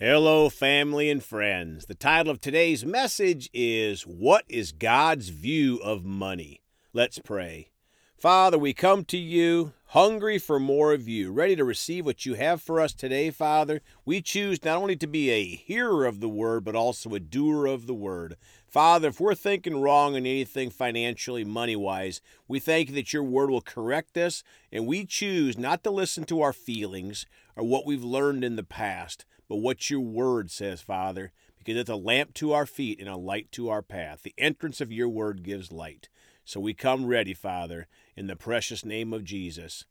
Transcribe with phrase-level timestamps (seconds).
[0.00, 1.86] Hello, family and friends.
[1.86, 6.60] The title of today's message is What is God's View of Money?
[6.92, 7.70] Let's pray.
[8.16, 12.34] Father, we come to you hungry for more of you, ready to receive what you
[12.34, 13.80] have for us today, Father.
[14.04, 17.66] We choose not only to be a hearer of the word, but also a doer
[17.66, 18.36] of the word.
[18.68, 23.24] Father, if we're thinking wrong in anything financially, money wise, we thank you that your
[23.24, 27.26] word will correct us, and we choose not to listen to our feelings
[27.56, 31.90] or what we've learned in the past, but what your word says, Father, because it's
[31.90, 34.22] a lamp to our feet and a light to our path.
[34.22, 36.08] The entrance of your word gives light.
[36.44, 39.84] So we come ready, Father, in the precious name of Jesus.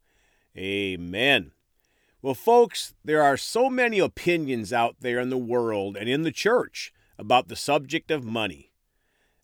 [0.56, 1.52] Amen.
[2.20, 6.32] Well, folks, there are so many opinions out there in the world and in the
[6.32, 8.72] church about the subject of money.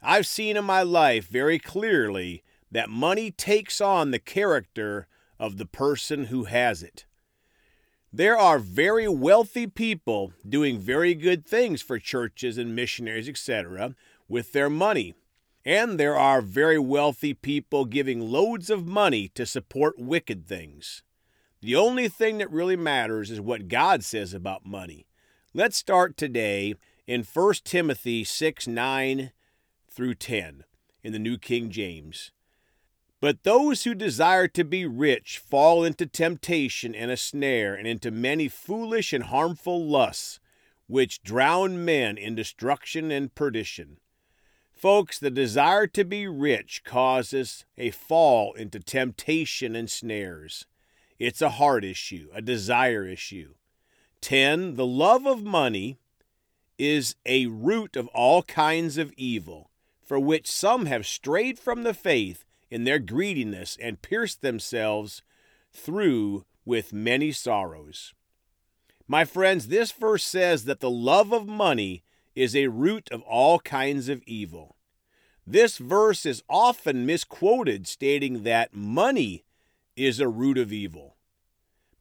[0.03, 5.07] I've seen in my life very clearly that money takes on the character
[5.39, 7.07] of the person who has it.
[8.17, 13.97] There are very wealthy people doing very good things for churches and missionaries, etc.,
[14.29, 15.15] with their money.
[15.65, 21.03] And there are very wealthy people giving loads of money to support wicked things.
[21.61, 25.09] The only thing that really matters is what God says about money.
[25.53, 26.77] Let's start today
[27.09, 29.33] in 1 Timothy 6 9
[29.91, 30.63] through 10
[31.03, 32.31] in the New King James.
[33.25, 38.11] But those who desire to be rich fall into temptation and a snare, and into
[38.11, 40.41] many foolish and harmful lusts,
[40.89, 43.97] which drown men in destruction and perdition.
[44.75, 50.67] Folks, the desire to be rich causes a fall into temptation and snares.
[51.19, 53.55] It's a heart issue, a desire issue.
[54.21, 54.75] 10.
[54.75, 55.97] The love of money
[56.77, 59.71] is a root of all kinds of evil,
[60.05, 62.45] for which some have strayed from the faith
[62.75, 65.23] in their greediness and pierced themselves
[65.73, 68.13] through with many sorrows.
[69.07, 72.03] My friends, this verse says that the love of money
[72.35, 74.75] is a root of all kinds of evil.
[75.47, 79.45] This verse is often misquoted, stating that money
[79.95, 81.15] is a root of evil.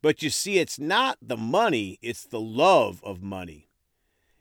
[0.01, 3.69] But you see, it's not the money, it's the love of money.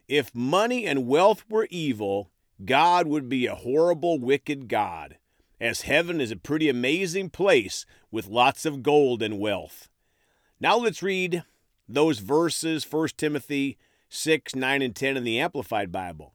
[0.07, 2.31] If money and wealth were evil,
[2.65, 5.17] God would be a horrible, wicked God,
[5.63, 9.87] as heaven is a pretty amazing place with lots of gold and wealth.
[10.59, 11.43] Now let's read
[11.87, 13.77] those verses, 1 Timothy
[14.09, 16.33] 6, 9, and 10 in the Amplified Bible.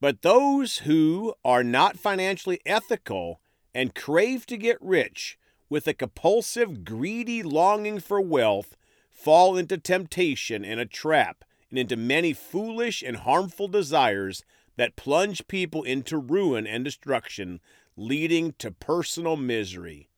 [0.00, 3.38] But those who are not financially ethical
[3.74, 5.38] and crave to get rich
[5.68, 8.78] with a compulsive, greedy longing for wealth
[9.10, 14.42] fall into temptation and a trap and into many foolish and harmful desires
[14.76, 17.60] that plunge people into ruin and destruction,
[17.96, 20.08] leading to personal misery.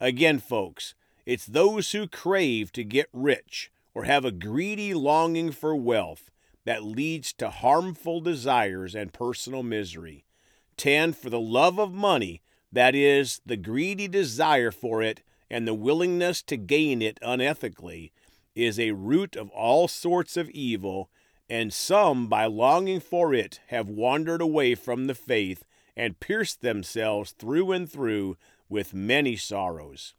[0.00, 0.94] Again, folks,
[1.24, 6.30] it's those who crave to get rich or have a greedy longing for wealth
[6.64, 10.24] that leads to harmful desires and personal misery.
[10.76, 11.12] 10.
[11.14, 16.42] For the love of money, that is, the greedy desire for it and the willingness
[16.42, 18.10] to gain it unethically,
[18.54, 21.08] is a root of all sorts of evil,
[21.48, 25.64] and some, by longing for it, have wandered away from the faith
[25.96, 28.36] and pierced themselves through and through
[28.68, 30.14] with many sorrows.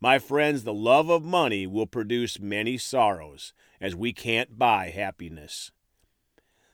[0.00, 5.72] My friends, the love of money will produce many sorrows, as we can't buy happiness.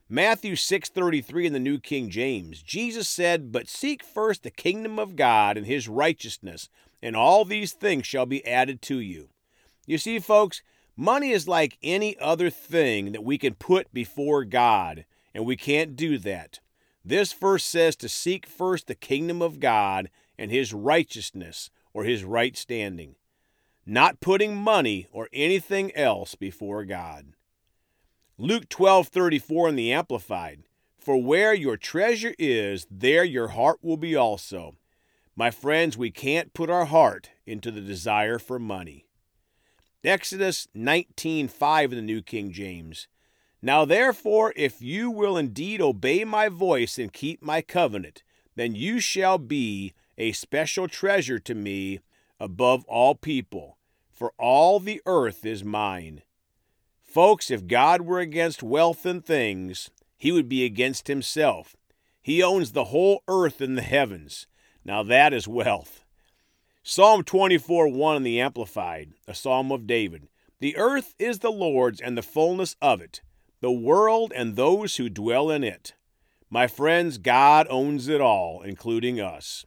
[0.08, 2.62] Matthew 6:33 in the New King James.
[2.62, 6.68] Jesus said, "But seek first the kingdom of God and his righteousness,
[7.02, 9.30] and all these things shall be added to you."
[9.86, 10.62] You see, folks,
[10.96, 15.96] money is like any other thing that we can put before God, and we can't
[15.96, 16.60] do that.
[17.04, 22.24] This verse says to seek first the kingdom of God and his righteousness or his
[22.24, 23.16] right standing,
[23.84, 27.34] not putting money or anything else before God.
[28.38, 30.64] Luke 12:34 in the amplified
[30.98, 34.76] For where your treasure is there your heart will be also.
[35.36, 39.06] My friends, we can't put our heart into the desire for money.
[40.04, 43.08] Exodus 19:5 in the New King James
[43.62, 48.22] Now therefore if you will indeed obey my voice and keep my covenant
[48.54, 52.00] then you shall be a special treasure to me
[52.38, 53.78] above all people
[54.14, 56.22] for all the earth is mine.
[57.02, 61.76] Folks, if God were against wealth and things, he would be against himself.
[62.22, 64.46] He owns the whole earth and the heavens.
[64.84, 66.03] Now that is wealth.
[66.86, 70.28] Psalm 24 1 in the Amplified, a psalm of David.
[70.60, 73.22] The earth is the Lord's and the fullness of it,
[73.62, 75.94] the world and those who dwell in it.
[76.50, 79.64] My friends, God owns it all, including us.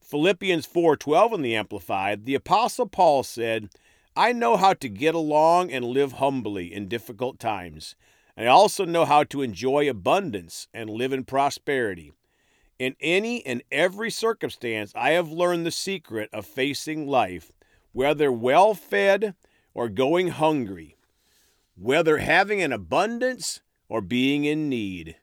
[0.00, 3.68] Philippians 4:12 in the Amplified, the apostle Paul said,
[4.16, 7.94] I know how to get along and live humbly in difficult times.
[8.36, 12.14] and I also know how to enjoy abundance and live in prosperity.
[12.78, 17.50] In any and every circumstance, I have learned the secret of facing life,
[17.92, 19.34] whether well fed
[19.74, 20.96] or going hungry,
[21.76, 25.16] whether having an abundance or being in need.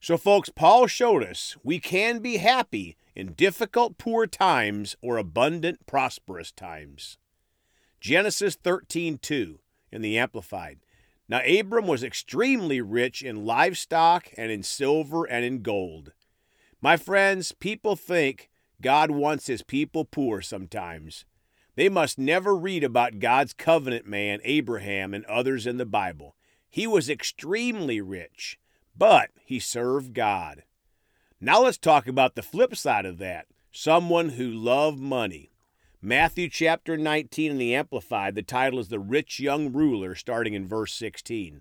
[0.00, 5.84] So, folks, Paul showed us we can be happy in difficult, poor times or abundant,
[5.86, 7.18] prosperous times.
[8.00, 9.58] Genesis 13 2
[9.90, 10.78] in the Amplified.
[11.28, 16.12] Now, Abram was extremely rich in livestock and in silver and in gold.
[16.80, 18.48] My friends, people think
[18.80, 21.24] God wants his people poor sometimes.
[21.74, 26.36] They must never read about God's covenant man, Abraham, and others in the Bible.
[26.70, 28.58] He was extremely rich,
[28.96, 30.64] but he served God.
[31.40, 35.52] Now let's talk about the flip side of that someone who loved money.
[36.00, 40.66] Matthew chapter 19 in the Amplified, the title is The Rich Young Ruler, starting in
[40.66, 41.60] verse 16.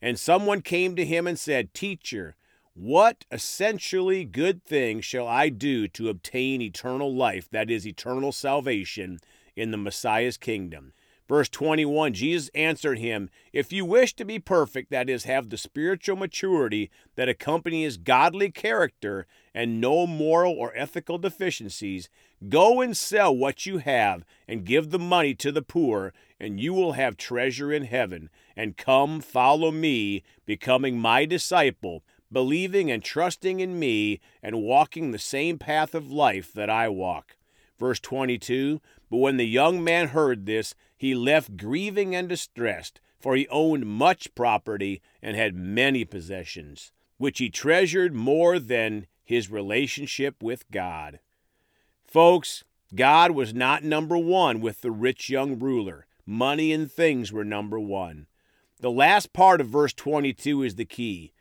[0.00, 2.36] And someone came to him and said, Teacher,
[2.74, 9.18] what essentially good thing shall I do to obtain eternal life, that is, eternal salvation,
[9.54, 10.94] in the Messiah's kingdom?
[11.28, 15.56] Verse 21 Jesus answered him, If you wish to be perfect, that is, have the
[15.56, 22.08] spiritual maturity that accompanies godly character and no moral or ethical deficiencies,
[22.48, 26.74] go and sell what you have and give the money to the poor, and you
[26.74, 28.28] will have treasure in heaven.
[28.56, 35.18] And come, follow me, becoming my disciple, believing and trusting in me, and walking the
[35.18, 37.36] same path of life that I walk.
[37.78, 38.80] Verse 22
[39.10, 43.86] But when the young man heard this, he left grieving and distressed, for he owned
[43.86, 51.20] much property and had many possessions, which he treasured more than his relationship with God.
[52.04, 52.64] Folks,
[52.94, 56.06] God was not number one with the rich young ruler.
[56.26, 58.26] Money and things were number one.
[58.80, 61.32] The last part of verse 22 is the key.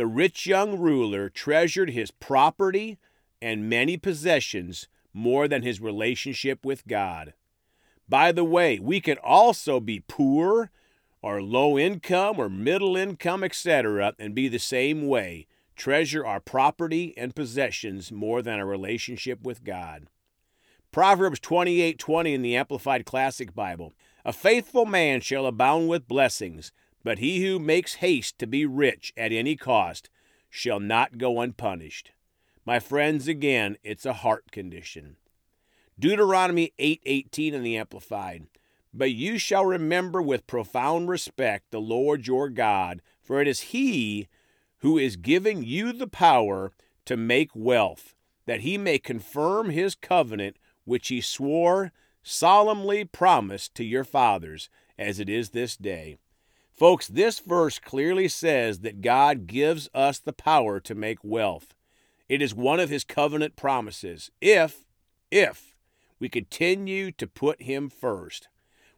[0.00, 2.96] The rich young ruler treasured his property
[3.42, 7.34] and many possessions more than his relationship with God.
[8.08, 10.70] By the way, we can also be poor
[11.20, 15.46] or low income or middle income, etc., and be the same way.
[15.76, 20.06] Treasure our property and possessions more than our relationship with God.
[20.92, 23.92] Proverbs 28:20 in the Amplified Classic Bible.
[24.24, 29.12] A faithful man shall abound with blessings, but he who makes haste to be rich
[29.16, 30.10] at any cost
[30.48, 32.12] shall not go unpunished.
[32.64, 35.16] My friends, again, it's a heart condition.
[35.98, 38.46] Deuteronomy 8:18 in the Amplified.
[38.92, 44.26] But you shall remember with profound respect the Lord your God, for it is he
[44.78, 46.72] who is giving you the power
[47.04, 48.14] to make wealth,
[48.46, 51.92] that he may confirm his covenant which he swore
[52.22, 54.68] solemnly promised to your fathers,
[54.98, 56.16] as it is this day.
[56.80, 61.74] Folks, this verse clearly says that God gives us the power to make wealth.
[62.26, 64.30] It is one of his covenant promises.
[64.40, 64.86] If,
[65.30, 65.76] if
[66.18, 68.48] we continue to put Him first.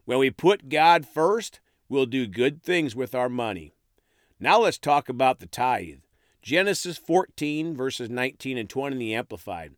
[0.05, 1.59] When we put God first,
[1.89, 3.73] we'll do good things with our money.
[4.39, 5.99] Now let's talk about the tithe.
[6.41, 9.73] Genesis 14, verses 19 and 20 in the Amplified.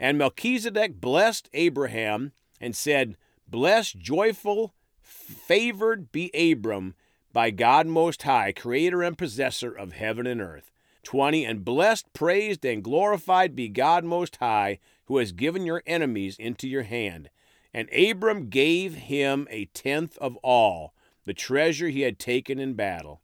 [0.00, 3.16] And Melchizedek blessed Abraham and said,
[3.46, 6.96] Blessed, joyful, favored be Abram
[7.34, 10.70] by God Most High, creator and possessor of heaven and earth.
[11.02, 11.44] 20.
[11.44, 16.68] And blessed, praised, and glorified be God Most High, who has given your enemies into
[16.68, 17.28] your hand.
[17.74, 23.20] And Abram gave him a tenth of all, the treasure he had taken in battle.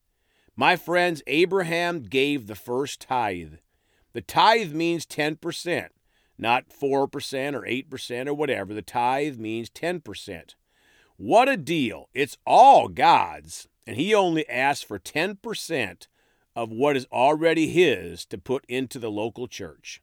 [0.56, 3.54] My friends, Abraham gave the first tithe.
[4.12, 5.88] The tithe means 10%,
[6.36, 8.74] not 4% or 8% or whatever.
[8.74, 10.56] The tithe means 10%.
[11.16, 12.08] What a deal!
[12.12, 16.06] It's all God's, and he only asked for 10%
[16.54, 20.02] of what is already his to put into the local church.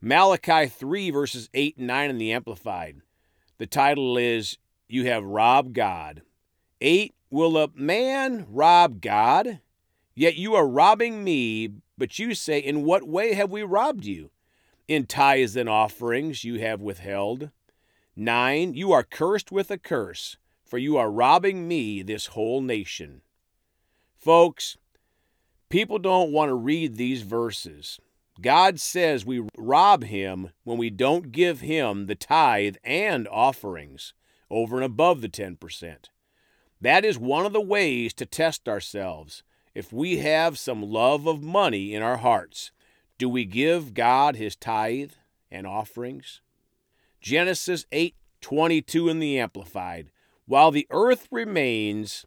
[0.00, 3.02] Malachi 3, verses 8 and 9 in the Amplified.
[3.58, 4.56] The title is
[4.88, 6.22] You Have Robbed God.
[6.80, 7.14] 8.
[7.30, 9.60] Will a man rob God?
[10.14, 14.30] Yet you are robbing me, but you say, In what way have we robbed you?
[14.88, 17.50] In tithes and offerings you have withheld.
[18.16, 18.74] 9.
[18.74, 20.36] You are cursed with a curse,
[20.70, 23.22] for you are robbing me, this whole nation.
[24.16, 24.76] Folks,
[25.68, 27.98] people don't want to read these verses.
[28.40, 34.14] God says we rob him when we don't give him the tithe and offerings
[34.48, 35.58] over and above the 10%.
[36.80, 39.42] That is one of the ways to test ourselves.
[39.74, 42.70] If we have some love of money in our hearts,
[43.18, 45.12] do we give God his tithe
[45.50, 46.40] and offerings?
[47.20, 50.12] Genesis 8:22 in the amplified.
[50.50, 52.26] While the earth remains,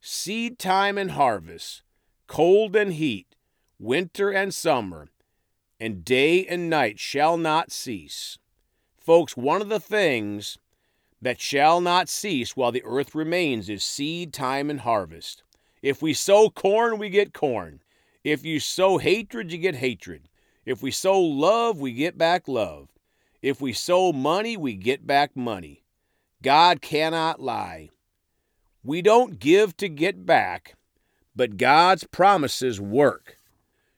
[0.00, 1.84] seed time and harvest,
[2.26, 3.36] cold and heat,
[3.78, 5.10] winter and summer,
[5.78, 8.36] and day and night shall not cease.
[8.98, 10.58] Folks, one of the things
[11.20, 15.44] that shall not cease while the earth remains is seed time and harvest.
[15.82, 17.80] If we sow corn, we get corn.
[18.24, 20.28] If you sow hatred, you get hatred.
[20.66, 22.88] If we sow love, we get back love.
[23.40, 25.81] If we sow money, we get back money.
[26.42, 27.90] God cannot lie.
[28.82, 30.74] We don't give to get back,
[31.36, 33.38] but God's promises work.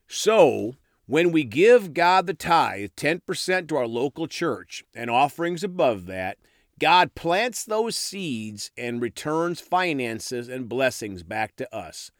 [0.07, 0.75] So,
[1.07, 6.37] when we give God the tithe, 10% to our local church, and offerings above that,
[6.79, 12.11] God plants those seeds and returns finances and blessings back to us.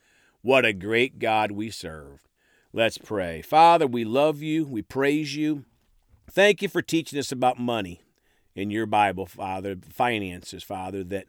[0.41, 2.27] What a great God we serve.
[2.73, 3.43] Let's pray.
[3.43, 4.67] Father, we love you.
[4.67, 5.65] We praise you.
[6.31, 8.04] Thank you for teaching us about money
[8.55, 11.27] in your Bible, Father, finances, Father, that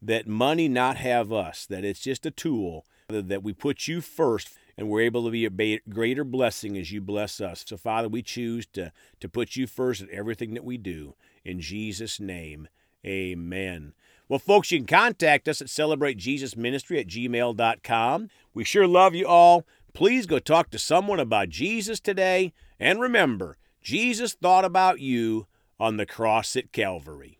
[0.00, 4.50] that money not have us, that it's just a tool, that we put you first
[4.76, 7.64] and we're able to be a greater blessing as you bless us.
[7.66, 11.14] So, Father, we choose to, to put you first in everything that we do.
[11.44, 12.68] In Jesus' name,
[13.04, 13.92] amen.
[14.28, 18.30] Well, folks, you can contact us at celebratejesusministry at gmail.com.
[18.54, 19.66] We sure love you all.
[19.94, 22.52] Please go talk to someone about Jesus today.
[22.78, 25.48] And remember, Jesus thought about you
[25.80, 27.37] on the cross at Calvary.